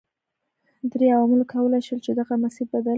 [0.91, 2.89] درې عواملو کولای شول چې دغه مسیر بدل کړي.